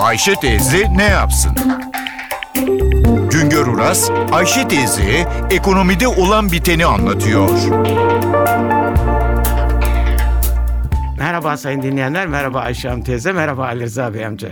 [0.00, 1.52] Ayşe teyze ne yapsın?
[3.30, 7.48] Güngör Uras, Ayşe teyze ekonomide olan biteni anlatıyor.
[11.18, 14.48] Merhaba sayın dinleyenler, merhaba Ayşe Hanım teyze, merhaba Ali Rıza Bey amca.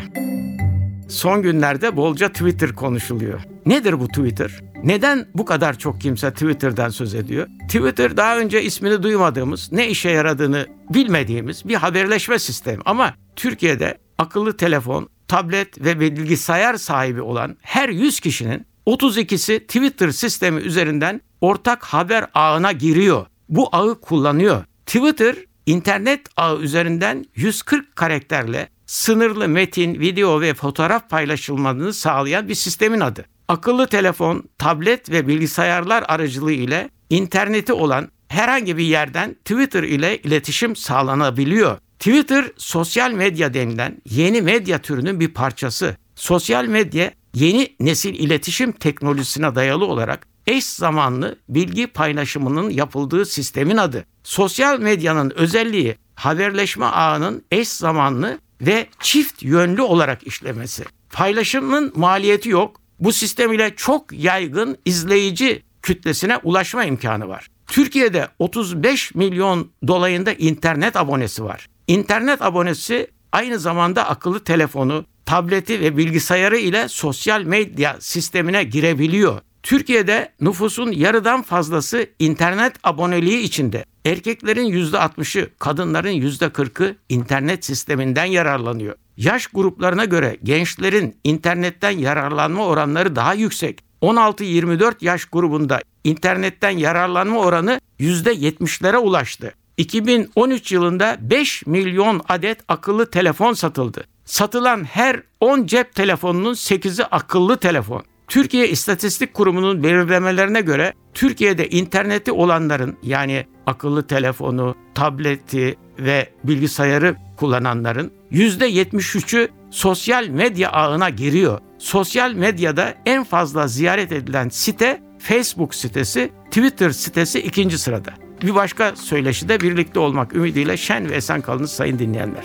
[1.08, 3.40] Son günlerde bolca Twitter konuşuluyor.
[3.66, 4.60] Nedir bu Twitter?
[4.84, 7.46] Neden bu kadar çok kimse Twitter'dan söz ediyor?
[7.68, 12.82] Twitter daha önce ismini duymadığımız, ne işe yaradığını bilmediğimiz bir haberleşme sistemi.
[12.84, 20.60] Ama Türkiye'de akıllı telefon, tablet ve bilgisayar sahibi olan her 100 kişinin 32'si Twitter sistemi
[20.60, 23.26] üzerinden ortak haber ağına giriyor.
[23.48, 24.64] Bu ağı kullanıyor.
[24.86, 25.36] Twitter
[25.66, 33.24] internet ağı üzerinden 140 karakterle sınırlı metin, video ve fotoğraf paylaşılmasını sağlayan bir sistemin adı.
[33.48, 40.76] Akıllı telefon, tablet ve bilgisayarlar aracılığı ile interneti olan herhangi bir yerden Twitter ile iletişim
[40.76, 41.78] sağlanabiliyor.
[41.98, 45.96] Twitter sosyal medya denilen yeni medya türünün bir parçası.
[46.14, 54.04] Sosyal medya yeni nesil iletişim teknolojisine dayalı olarak eş zamanlı bilgi paylaşımının yapıldığı sistemin adı.
[54.22, 60.84] Sosyal medyanın özelliği haberleşme ağının eş zamanlı ve çift yönlü olarak işlemesi.
[61.12, 62.80] Paylaşımın maliyeti yok.
[63.00, 67.48] Bu sistem ile çok yaygın izleyici kütlesine ulaşma imkanı var.
[67.66, 71.68] Türkiye'de 35 milyon dolayında internet abonesi var.
[71.88, 79.40] İnternet abonesi aynı zamanda akıllı telefonu, tableti ve bilgisayarı ile sosyal medya sistemine girebiliyor.
[79.62, 83.84] Türkiye'de nüfusun yarıdan fazlası internet aboneliği içinde.
[84.04, 88.94] Erkeklerin %60'ı, kadınların %40'ı internet sisteminden yararlanıyor.
[89.16, 93.80] Yaş gruplarına göre gençlerin internetten yararlanma oranları daha yüksek.
[94.02, 99.54] 16-24 yaş grubunda internetten yararlanma oranı %70'lere ulaştı.
[99.78, 104.04] 2013 yılında 5 milyon adet akıllı telefon satıldı.
[104.24, 108.02] Satılan her 10 cep telefonunun 8'i akıllı telefon.
[108.28, 118.12] Türkiye İstatistik Kurumu'nun belirlemelerine göre Türkiye'de interneti olanların yani akıllı telefonu, tableti ve bilgisayarı kullananların
[118.32, 121.60] %73'ü sosyal medya ağına giriyor.
[121.78, 128.27] Sosyal medyada en fazla ziyaret edilen site Facebook sitesi, Twitter sitesi ikinci sırada.
[128.42, 132.44] Bir başka söyleşide birlikte olmak ümidiyle şen ve esen kalınız sayın dinleyenler.